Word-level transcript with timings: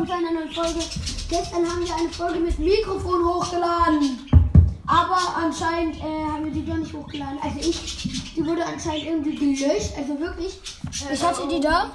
willkommen 0.00 0.06
zu 0.06 0.12
einer 0.12 0.32
neuen 0.32 0.50
Folge. 0.50 0.80
Gestern 1.28 1.68
haben 1.68 1.84
wir 1.84 1.94
eine 1.94 2.08
Folge 2.08 2.40
mit 2.40 2.58
Mikrofon 2.58 3.24
hochgeladen. 3.24 4.18
Aber 4.86 5.18
anscheinend 5.36 5.96
äh, 5.98 6.02
haben 6.02 6.44
wir 6.44 6.52
die 6.52 6.64
doch 6.64 6.76
nicht 6.76 6.92
hochgeladen. 6.92 7.38
Also 7.42 7.58
ich, 7.60 8.34
die 8.34 8.44
wurde 8.44 8.64
anscheinend 8.64 9.04
irgendwie 9.04 9.36
gelöscht. 9.36 9.92
Also 9.96 10.18
wirklich. 10.18 10.58
Ich 11.12 11.22
hatte 11.22 11.46
die 11.48 11.60
da. 11.60 11.90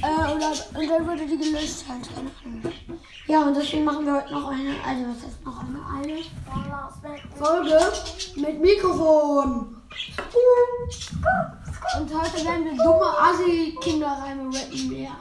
Äh, 0.00 0.34
oder, 0.34 0.52
und 0.80 0.90
dann 0.90 1.06
wurde 1.06 1.26
die 1.26 1.36
gelöscht 1.36 1.84
halt. 1.88 2.08
Ja, 3.26 3.42
und 3.42 3.56
deswegen 3.56 3.84
machen 3.84 4.06
wir 4.06 4.14
heute 4.14 4.32
noch 4.32 4.48
eine, 4.50 4.74
also 4.86 5.04
was 5.08 5.30
ist 5.30 5.44
noch 5.44 5.60
eine, 5.60 5.80
eine 6.02 6.22
Folge 7.36 7.78
mit 8.36 8.60
Mikrofon. 8.60 9.76
Und 11.98 12.20
heute 12.20 12.44
werden 12.44 12.64
wir 12.64 12.84
dumme 12.84 13.18
Assi-Kinderreime 13.18 14.44
rappen. 14.44 15.02
Ja. 15.02 15.16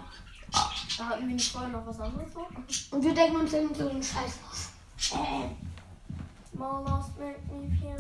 Da 1.04 1.10
hatten 1.10 1.28
wir 1.28 1.36
nicht 1.36 1.52
vorher 1.52 1.70
noch 1.70 1.86
was 1.86 2.00
anderes 2.00 2.32
vor. 2.32 2.48
Und 2.92 3.04
wir 3.04 3.14
denken 3.14 3.36
uns 3.36 3.52
irgend 3.52 3.76
so 3.76 3.90
einen 3.90 4.02
Scheiß 4.02 4.40
aus. 4.50 4.70
Lost 6.58 7.20
make 7.20 7.42
me 7.52 7.68
feel 7.78 7.98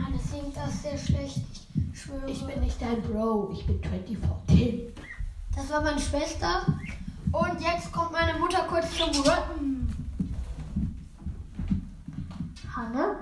ah, 0.00 0.08
das 0.12 0.30
singt 0.30 0.56
das 0.56 0.82
sehr 0.82 0.98
schlecht. 0.98 1.44
Ich 1.92 2.02
schwöre. 2.02 2.28
Ich 2.28 2.44
bin 2.44 2.60
nicht 2.60 2.82
dein 2.82 3.00
Bro, 3.02 3.52
ich 3.52 3.64
bin 3.66 3.80
24 3.80 4.18
Tim. 4.48 4.80
Das 5.54 5.70
war 5.70 5.80
meine 5.80 6.00
Schwester. 6.00 6.66
Und 7.30 7.60
jetzt 7.60 7.92
kommt 7.92 8.10
meine 8.10 8.36
Mutter 8.36 8.66
kurz 8.68 8.96
zum 8.96 9.10
Rappen. 9.22 9.88
Hanne? 12.74 13.16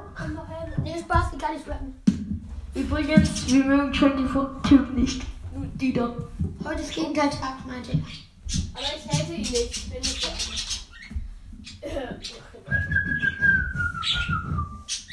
Nee, 0.83 0.99
Spaß, 1.01 1.33
die 1.33 1.39
kann 1.39 1.55
nicht 1.55 1.69
rappen. 1.69 1.95
Übrigens, 2.75 3.47
wir 3.47 3.65
mögen 3.65 3.93
24 3.93 4.47
Tim 4.63 4.95
nicht. 4.95 5.23
Nur 5.55 5.67
die 5.75 5.93
da. 5.93 6.15
Heute 6.65 6.83
ist 6.83 6.95
Gegenteiltag, 6.95 7.67
meinte 7.67 7.93
er. 7.93 7.99
Aber 8.75 8.87
ich 8.97 9.19
hätte 9.19 9.33
ihn 9.33 9.41
nicht. 9.41 9.55
Ich 9.55 9.91
bin 9.91 9.99
nicht 10.01 10.23
der 10.23 10.33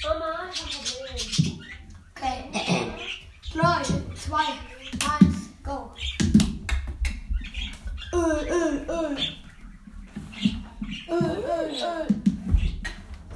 Mama, 0.04 0.50
ich 0.54 0.62
hab 0.62 0.70
ein 0.70 0.84
Problem. 0.86 1.60
Okay. 2.16 2.38
3, 3.54 3.84
2, 4.16 4.38
1, 5.22 5.50
go. 5.64 5.92
Öl, 8.14 8.48
Öl, 8.48 8.86
Öl. 8.88 9.18
Öl, 11.10 11.38
Öl, 11.44 11.70
Öl. 11.72 12.08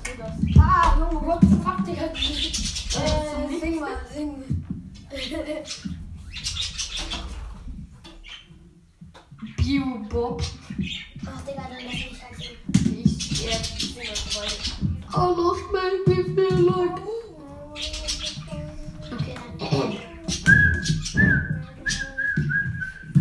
So 0.05 0.11
das. 0.17 0.33
Ah, 0.59 0.97
Junge, 0.99 1.19
what 1.25 1.41
the 1.41 1.47
fuck, 1.63 1.79
Digga. 1.85 2.05
Äh, 2.05 3.59
sing 3.59 3.79
mal, 3.79 3.97
sing. 4.13 4.33
Bio 9.63 9.97
Bob. 10.09 10.43
Ach, 11.25 11.41
Digga, 11.45 11.63
dann 11.69 11.85
lass 11.85 11.93
mich 11.93 12.21
halt 12.21 12.35
singen. 12.35 13.01
Ich, 13.05 13.45
ja, 13.45 13.51
ich 13.77 13.95
das 13.95 14.21
beide. 14.35 14.57
I 15.15 15.17
lost 15.37 15.63
feel 16.35 16.57
like. 16.65 16.99
Okay, 19.09 19.35
dann. 19.59 19.97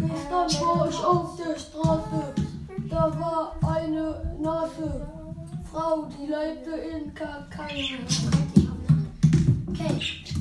Gestern 0.00 0.66
war 0.66 0.88
ich 0.88 1.04
auf 1.04 1.36
der 1.36 1.58
Straße. 1.58 2.34
Da 2.88 3.20
war 3.20 3.56
eine 3.62 4.36
nasse 4.40 5.06
Frau, 5.70 6.10
die 6.18 6.26
lebte 6.26 6.72
in 6.72 7.14
Kakao. 7.14 7.66
Okay. 9.68 10.00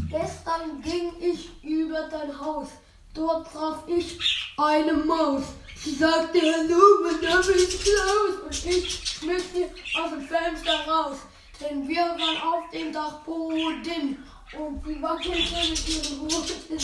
Gestern 0.09 0.81
ging 0.81 1.11
ich 1.21 1.63
über 1.63 2.09
dein 2.09 2.39
Haus. 2.39 2.69
Dort 3.13 3.51
traf 3.51 3.83
ich 3.87 4.17
eine 4.57 4.93
Maus. 4.93 5.43
Sie 5.83 5.95
sagte 5.95 6.39
Hallo, 6.39 7.01
mein 7.03 7.21
Name 7.21 7.51
ist 7.53 7.83
Klaus. 7.83 8.41
Und 8.43 8.65
ich 8.65 8.99
sie 8.99 9.65
aus 9.99 10.11
dem 10.11 10.21
Fenster 10.21 10.87
raus. 10.87 11.17
Denn 11.59 11.87
wir 11.87 12.01
waren 12.01 12.37
auf 12.41 12.69
dem 12.69 12.93
Dachboden. 12.93 14.23
Und 14.59 14.85
sie 14.85 15.01
wackelte 15.01 15.69
mit 15.69 15.87
ihren 15.89 16.21
Hoden. 16.21 16.79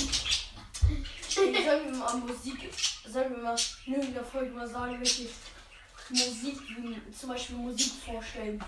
Sollen 1.29 1.53
wir 1.53 1.97
mal 1.97 2.17
Musik, 2.17 2.71
sollen 3.07 3.35
wir 3.35 3.43
mal 3.43 3.55
in 3.85 3.93
irgendeiner 3.93 4.25
Folge 4.25 4.51
mal 4.51 4.67
sagen, 4.67 4.99
welche 4.99 5.27
Musik, 6.09 6.59
wie 6.69 7.11
zum 7.11 7.29
Beispiel 7.29 7.57
Musik 7.57 7.91
vorstellen? 8.03 8.63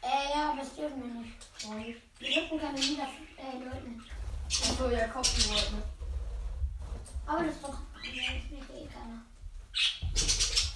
Äh, 0.00 0.34
ja, 0.34 0.54
das 0.56 0.74
dürfen 0.74 1.02
wir 1.02 1.76
nicht. 1.78 2.00
Wir 2.18 2.34
dürfen 2.34 2.58
keine 2.58 2.78
Lieder 2.78 3.08
äh, 3.36 3.58
Leuten. 3.58 4.02
Achso, 4.46 4.88
ja, 4.88 5.08
Copyright, 5.08 5.72
ne? 5.72 5.82
Aber 7.26 7.44
das 7.44 7.54
ist 7.54 7.62
doch. 7.62 7.68
Ja, 7.68 8.32
das 8.32 8.50
merkt 8.50 8.70
eh 8.70 8.86
keiner. 8.86 9.22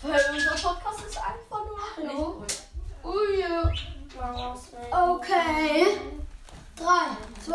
Weil 0.03 0.25
unser 0.33 0.51
Podcast 0.51 1.07
ist 1.07 1.19
einfach 1.19 1.65
nur 1.67 1.79
Hallo? 1.97 2.45
Oh 3.03 3.15
ja. 3.39 3.71
Okay. 4.91 5.99
3, 6.77 6.85
2, 7.45 7.55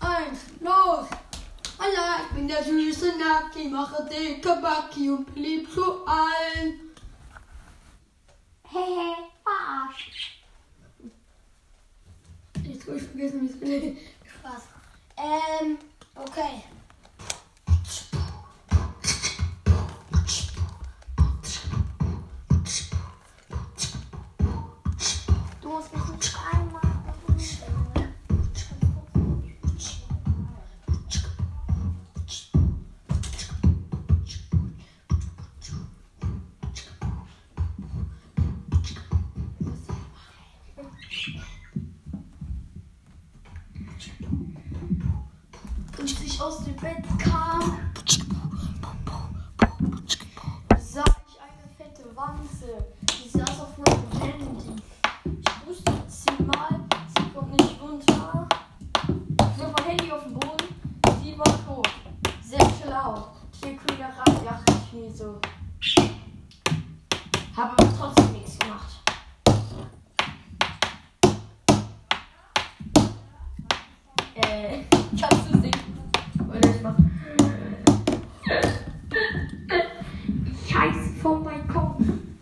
1, 0.00 0.38
los. 0.60 1.06
Alla, 1.78 2.20
ich 2.22 2.34
bin 2.34 2.48
der 2.48 2.64
süße 2.64 3.12
Nacki, 3.18 3.68
mache 3.68 4.04
dicke 4.04 4.58
Backi 4.60 5.10
und 5.10 5.32
blieb 5.34 5.72
zu 5.72 6.06
allen. 6.06 6.87
Als 45.98 46.20
ich 46.22 46.40
aus 46.40 46.64
dem 46.64 46.76
Bett 46.76 47.02
kam, 47.18 47.78
sah 50.78 51.04
ich 51.26 51.40
eine 51.40 51.66
fette 51.78 52.04
Wanze. 52.14 52.84
Die 53.24 53.28
saß 53.30 53.60
auf 53.60 53.78
meinem 53.78 54.20
Handy. 54.20 54.82
Äh, 74.40 74.84
kannst 75.18 75.48
du 75.48 75.60
singen? 75.60 76.10
Oder 76.48 76.70
ich 76.70 76.82
mach. 76.82 76.94
Ich 80.62 80.74
heiße 80.74 81.14
vom 81.20 81.42
Balkon. 81.42 82.36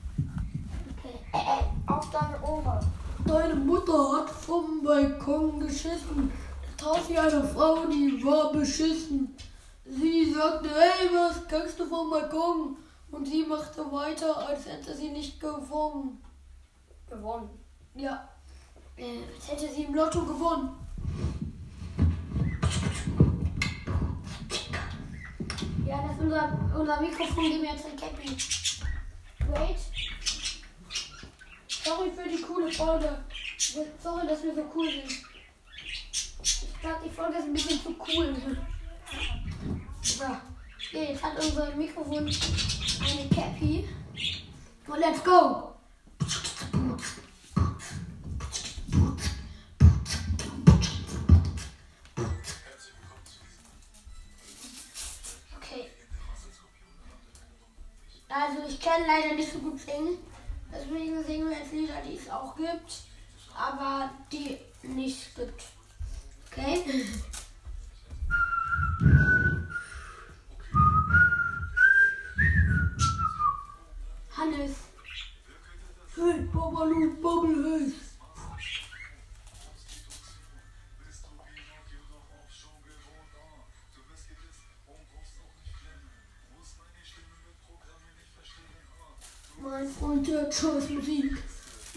Okay. 0.99 1.65
Auf 1.87 2.11
deine 2.11 2.43
Oma. 2.43 2.81
Deine 3.27 3.55
Mutter 3.55 4.13
hat 4.13 4.29
vom 4.29 4.83
Balkon 4.83 5.61
geschissen. 5.61 6.31
Da 6.77 6.85
traf 6.85 7.07
sie 7.07 7.19
eine 7.19 7.43
Frau, 7.43 7.87
die 7.87 8.23
war 8.23 8.53
beschissen. 8.53 9.35
Sie 9.87 10.33
sagte, 10.33 10.69
hey, 10.69 11.09
was 11.15 11.49
kackst 11.49 11.81
du 11.81 11.87
vom 11.87 12.11
Balkon? 12.11 12.77
Und 13.11 13.27
sie 13.27 13.45
machte 13.45 13.91
weiter, 13.91 14.49
als 14.49 14.67
hätte 14.67 14.95
sie 14.95 15.09
nicht 15.09 15.41
gewonnen. 15.41 16.23
Gewonnen. 17.09 17.49
Ja, 17.95 18.29
äh, 18.97 19.21
als 19.35 19.51
hätte 19.51 19.73
sie 19.73 19.85
im 19.85 19.95
Lotto 19.95 20.21
gewonnen. 20.27 20.86
Ist 26.17 26.23
unser, 26.23 26.59
unser 26.75 27.01
Mikrofon, 27.01 27.45
geben 27.45 27.63
wir 27.63 27.73
jetzt 27.73 27.85
ein 27.85 27.97
Cappy. 27.97 28.31
Wait. 29.49 29.77
Sorry 31.69 32.11
für 32.11 32.29
die 32.29 32.41
coole 32.41 32.73
Folge. 32.73 33.19
Sorry, 34.03 34.27
dass 34.27 34.43
wir 34.43 34.55
so 34.55 34.73
cool 34.75 34.91
sind. 34.91 35.11
Ich 36.43 36.81
glaube, 36.81 37.01
die 37.05 37.11
Folge 37.11 37.39
ist 37.39 37.45
ein 37.45 37.53
bisschen 37.53 37.83
zu 37.83 37.95
cool. 38.09 38.35
So. 40.01 40.25
Okay, 40.25 41.13
jetzt 41.13 41.23
hat 41.23 41.39
unser 41.39 41.75
Mikrofon 41.75 42.19
eine 42.19 43.29
Cappy. 43.35 43.87
Und 44.87 44.99
let's 44.99 45.23
go! 45.23 45.66
Kann 58.87 59.03
leider 59.05 59.35
nicht 59.35 59.53
so 59.53 59.59
gut 59.59 59.81
singen. 59.81 60.19
Deswegen 60.73 61.25
singen 61.25 61.51
wir 61.51 61.59
jetzt 61.59 61.73
Lieder, 61.73 62.01
die 62.07 62.17
es 62.17 62.31
auch 62.31 62.55
gibt, 62.57 63.03
aber 63.57 64.11
die 64.31 64.59
nicht 64.83 65.35
gibt. 65.35 65.65
Okay? 66.47 67.05
Hannes. 74.37 74.73
Hey, 76.15 76.41
Babalu, 76.53 77.17
Bubblehaze. 77.21 78.16
Mein 89.69 89.89
Freund 89.89 90.29
hört 90.29 90.55
scheiß 90.55 90.91
Musik, 90.91 91.43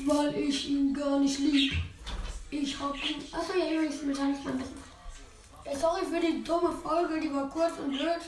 weil 0.07 0.35
ich 0.35 0.69
ihn 0.69 0.91
gar 0.91 1.19
nicht 1.19 1.37
lieb. 1.37 1.73
Ich 2.49 2.79
hab 2.79 2.95
ihn. 2.95 3.23
Achso, 3.31 3.53
ja, 3.53 3.71
übrigens 3.71 4.01
mit 4.01 4.17
mal 4.17 4.25
ein 4.25 4.33
bisschen. 4.33 4.63
Sorry 5.79 6.01
für 6.03 6.19
die 6.19 6.43
dumme 6.43 6.71
Folge, 6.71 7.19
die 7.19 7.31
war 7.33 7.47
kurz 7.47 7.73
und 7.77 7.91
blöd. 7.91 8.21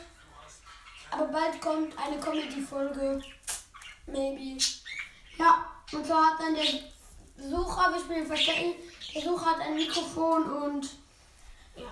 Aber 1.10 1.26
bald 1.26 1.60
kommt 1.60 1.94
eine 1.98 2.20
Comedy-Folge. 2.20 3.20
Maybe. 4.06 4.58
Ja, 5.40 5.66
und 5.92 6.06
zwar 6.06 6.28
hat 6.28 6.40
dann 6.40 6.54
der 6.54 6.64
Besucher, 7.36 7.92
wir 7.92 8.00
spielen 8.00 8.28
Verstecken, 8.28 8.74
der 9.14 9.22
Besucher 9.22 9.46
hat 9.46 9.60
ein 9.62 9.76
Mikrofon 9.76 10.44
und 10.44 10.90
ja. 11.76 11.92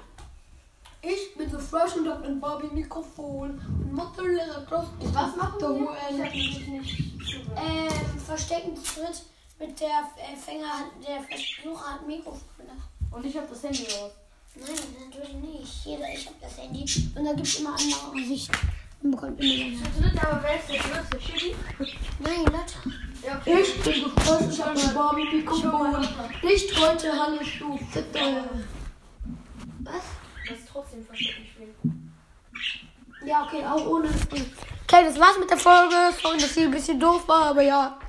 Ich 1.02 1.36
bin 1.36 1.50
so 1.50 1.58
fresh 1.58 1.96
und 1.96 2.08
hab 2.08 2.24
ein 2.24 2.40
Barbie-Mikrofon 2.40 3.50
und 3.50 4.68
Klaus. 4.68 4.88
Was 5.00 5.36
machen 5.36 5.60
Da 5.60 5.70
wir? 5.70 7.19
Ähm, 7.58 8.20
Verstecken 8.26 8.76
zu 8.76 9.02
dritt 9.02 9.24
mit 9.60 9.80
der 9.80 10.10
äh, 10.18 10.36
Fänger, 10.36 10.90
der 11.06 11.22
Besucher 11.28 11.94
hat 11.94 12.02
ein 12.02 12.08
Mikrofon. 12.08 12.42
Und 13.12 13.26
ich 13.26 13.36
hab 13.36 13.50
das 13.50 13.64
Handy 13.64 13.84
raus. 13.84 14.12
Nein, 14.56 15.10
natürlich 15.10 15.34
nicht. 15.36 15.86
Jeder, 15.86 16.14
ich 16.14 16.26
habe 16.28 16.36
das 16.42 16.58
Handy 16.58 16.86
und 17.16 17.26
da 17.26 17.34
gibt 17.34 17.48
es 17.48 17.60
immer 17.60 17.72
andere 17.72 18.26
Sicht. 18.26 18.52
Man 19.02 19.12
bekommt 19.12 19.40
immer 19.40 19.54
länger. 19.54 19.78
Zu 19.78 20.02
dritt, 20.02 20.24
aber 20.24 20.44
wer 20.44 20.60
ist 20.60 20.70
der 20.70 20.80
größte? 20.80 21.20
Chili? 21.20 21.56
Nein, 22.20 22.46
Lotte. 22.46 23.00
Ja, 23.26 23.38
okay. 23.38 23.62
Ich 23.62 23.82
bin 23.82 24.12
fresh, 24.12 24.54
ich 24.54 24.62
hab 24.62 24.78
ein 24.78 24.94
Barbie-Mikrofon. 24.94 26.08
Nicht 26.44 26.80
heute, 26.80 27.12
Hannes, 27.12 27.48
du 27.60 27.78
Fitte. 27.78 28.50
Was? 29.80 30.04
Das 30.48 30.58
ist 30.58 30.68
trotzdem 30.72 31.06
Verstecken 31.06 31.46
spielen. 31.46 32.14
Ja, 33.26 33.46
okay, 33.46 33.66
auch 33.66 33.86
ohne. 33.86 34.10
Okay, 34.92 35.04
das 35.04 35.20
war's 35.20 35.38
mit 35.38 35.48
der 35.52 35.58
Folge. 35.58 35.94
Sorry, 36.20 36.40
dass 36.40 36.56
sie 36.56 36.64
ein 36.64 36.72
bisschen 36.72 37.00
doof 37.00 37.28
war, 37.28 37.50
aber 37.50 37.62
ja. 37.62 38.00